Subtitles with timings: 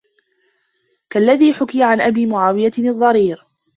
[1.09, 3.47] كَاَلَّذِي حُكِيَ عَنْ أَبِي مُعَاوِيَةَ الضَّرِيرِ